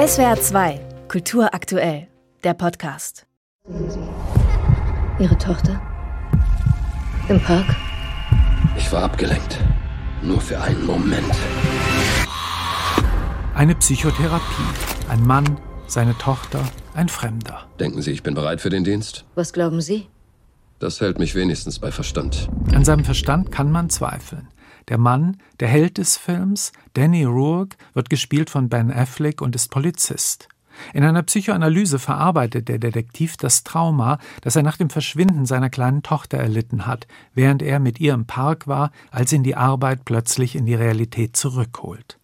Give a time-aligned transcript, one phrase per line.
[0.00, 2.08] SWR 2, Kultur aktuell,
[2.42, 3.26] der Podcast.
[5.18, 5.78] Ihre Tochter?
[7.28, 7.66] Im Park?
[8.78, 9.58] Ich war abgelenkt.
[10.22, 11.34] Nur für einen Moment.
[13.54, 14.40] Eine Psychotherapie.
[15.10, 16.64] Ein Mann, seine Tochter,
[16.94, 17.66] ein Fremder.
[17.78, 19.26] Denken Sie, ich bin bereit für den Dienst?
[19.34, 20.06] Was glauben Sie?
[20.78, 22.48] Das hält mich wenigstens bei Verstand.
[22.72, 24.48] An seinem Verstand kann man zweifeln.
[24.88, 29.70] Der Mann, der Held des Films, Danny Rourke, wird gespielt von Ben Affleck und ist
[29.70, 30.48] Polizist.
[30.94, 36.02] In einer Psychoanalyse verarbeitet der Detektiv das Trauma, das er nach dem Verschwinden seiner kleinen
[36.02, 40.56] Tochter erlitten hat, während er mit ihr im Park war, als ihn die Arbeit plötzlich
[40.56, 42.19] in die Realität zurückholt.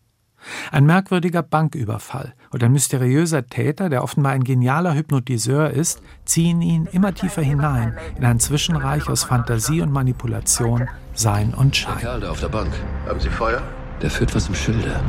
[0.73, 6.87] Ein merkwürdiger Banküberfall und ein mysteriöser Täter, der offenbar ein genialer Hypnotiseur ist, ziehen ihn
[6.93, 11.99] immer tiefer hinein in ein Zwischenreich aus Fantasie und Manipulation, Sein und Der Schein.
[11.99, 12.73] Kerl da auf der Bank,
[13.09, 13.63] Haben Sie Feuer?
[14.03, 15.01] der führt was im Schilde.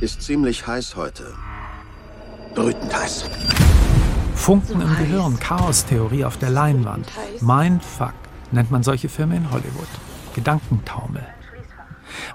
[0.00, 1.24] Ist ziemlich heiß heute.
[2.54, 3.24] Brütend heiß.
[4.34, 7.06] Funken im Gehirn, Chaostheorie auf der Leinwand.
[7.40, 8.12] Mindfuck
[8.52, 9.88] nennt man solche Filme in Hollywood.
[10.34, 11.24] Gedankentaumel.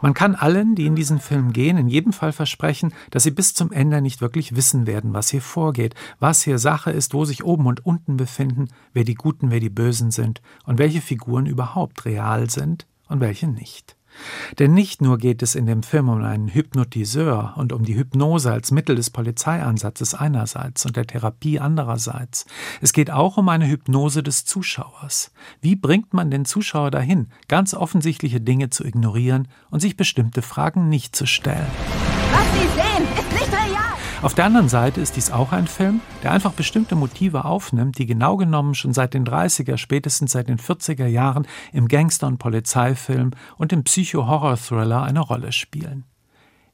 [0.01, 3.53] Man kann allen, die in diesen Film gehen, in jedem Fall versprechen, dass sie bis
[3.53, 7.43] zum Ende nicht wirklich wissen werden, was hier vorgeht, was hier Sache ist, wo sich
[7.43, 12.05] oben und unten befinden, wer die Guten, wer die Bösen sind und welche Figuren überhaupt
[12.05, 13.98] real sind und welche nicht.
[14.57, 18.51] Denn nicht nur geht es in dem Film um einen Hypnotiseur und um die Hypnose
[18.51, 22.45] als Mittel des Polizeieinsatzes einerseits und der Therapie andererseits.
[22.81, 25.31] Es geht auch um eine Hypnose des Zuschauers.
[25.61, 30.89] Wie bringt man den Zuschauer dahin, ganz offensichtliche Dinge zu ignorieren und sich bestimmte Fragen
[30.89, 31.67] nicht zu stellen?
[32.31, 33.88] Was Sie sehen, ist nicht real.
[34.21, 38.05] Auf der anderen Seite ist dies auch ein Film, der einfach bestimmte Motive aufnimmt, die
[38.05, 43.31] genau genommen schon seit den 30er, spätestens seit den 40er Jahren im Gangster- und Polizeifilm
[43.57, 46.03] und im Psycho-Horror-Thriller eine Rolle spielen.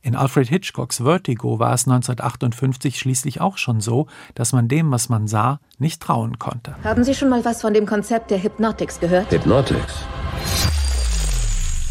[0.01, 5.09] In Alfred Hitchcocks Vertigo war es 1958 schließlich auch schon so, dass man dem, was
[5.09, 6.75] man sah, nicht trauen konnte.
[6.83, 9.31] Haben Sie schon mal was von dem Konzept der Hypnotics gehört?
[9.31, 9.93] Hypnotics.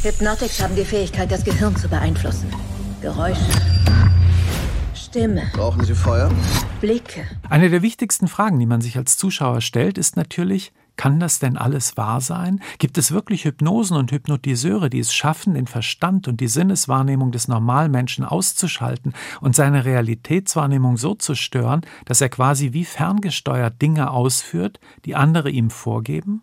[0.03, 2.51] Hypnotics haben die Fähigkeit, das Gehirn zu beeinflussen.
[3.01, 3.41] Geräusche,
[5.15, 6.29] Stimme, Brauchen Sie Feuer?
[6.81, 7.25] Blicke.
[7.49, 11.57] Eine der wichtigsten Fragen, die man sich als Zuschauer stellt, ist natürlich, kann das denn
[11.57, 12.61] alles wahr sein?
[12.79, 17.47] Gibt es wirklich Hypnosen und Hypnotiseure, die es schaffen, den Verstand und die Sinneswahrnehmung des
[17.47, 24.81] Normalmenschen auszuschalten und seine Realitätswahrnehmung so zu stören, dass er quasi wie ferngesteuert Dinge ausführt,
[25.05, 26.43] die andere ihm vorgeben?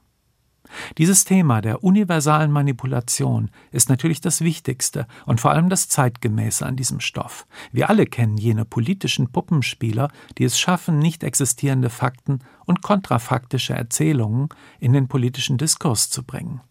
[0.97, 6.75] Dieses Thema der universalen Manipulation ist natürlich das Wichtigste und vor allem das Zeitgemäße an
[6.75, 7.45] diesem Stoff.
[7.71, 14.49] Wir alle kennen jene politischen Puppenspieler, die es schaffen, nicht existierende Fakten und kontrafaktische Erzählungen
[14.79, 16.61] in den politischen Diskurs zu bringen.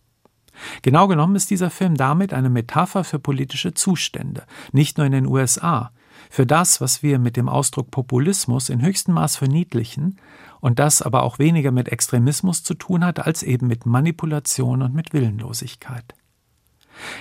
[0.82, 5.26] Genau genommen ist dieser Film damit eine Metapher für politische Zustände, nicht nur in den
[5.26, 5.90] USA,
[6.28, 10.18] für das, was wir mit dem Ausdruck Populismus in höchstem Maß verniedlichen
[10.60, 14.94] und das aber auch weniger mit Extremismus zu tun hat, als eben mit Manipulation und
[14.94, 16.14] mit Willenlosigkeit.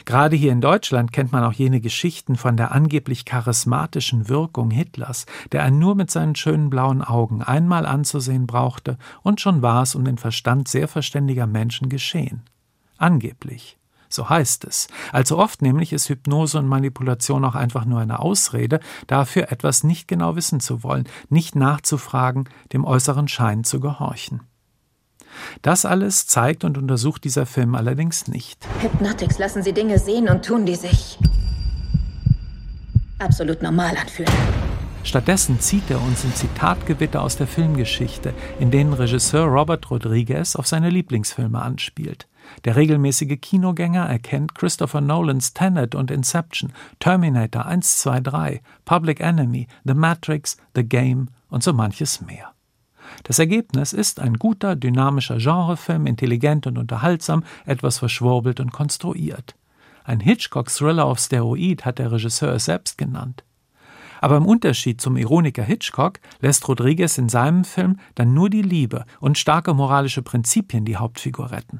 [0.06, 5.26] Gerade hier in Deutschland kennt man auch jene Geschichten von der angeblich charismatischen Wirkung Hitlers,
[5.52, 9.96] der einen nur mit seinen schönen blauen Augen einmal anzusehen brauchte, und schon war es
[9.96, 12.42] um den Verstand sehr verständiger Menschen geschehen.
[12.98, 13.78] Angeblich.
[14.10, 14.88] So heißt es.
[15.12, 20.08] Allzu oft nämlich ist Hypnose und Manipulation auch einfach nur eine Ausrede, dafür etwas nicht
[20.08, 24.42] genau wissen zu wollen, nicht nachzufragen, dem äußeren Schein zu gehorchen.
[25.62, 28.66] Das alles zeigt und untersucht dieser Film allerdings nicht.
[28.82, 31.20] Hypnotics lassen Sie Dinge sehen und tun, die sich
[33.20, 34.32] absolut normal anfühlen.
[35.04, 40.68] Stattdessen zieht er uns in Zitatgewitter aus der Filmgeschichte, in denen Regisseur Robert Rodriguez auf
[40.68, 42.28] seine Lieblingsfilme anspielt.
[42.66, 49.68] Der regelmäßige Kinogänger erkennt Christopher Nolans Tenet und Inception, Terminator 1, 2, 3, Public Enemy,
[49.84, 52.54] The Matrix, The Game und so manches mehr.
[53.24, 59.56] Das Ergebnis ist ein guter, dynamischer Genrefilm, intelligent und unterhaltsam, etwas verschwurbelt und konstruiert.
[60.04, 63.44] Ein Hitchcock-Thriller auf Steroid hat der Regisseur es selbst genannt.
[64.22, 69.06] Aber im Unterschied zum Ironiker Hitchcock lässt Rodriguez in seinem Film dann nur die Liebe
[69.20, 71.80] und starke moralische Prinzipien die Hauptfigur retten.